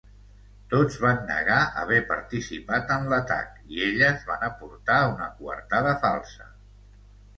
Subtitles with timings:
[0.69, 6.53] Tots van negar haver participat en l'atac i elles van aportar una coartada falsa.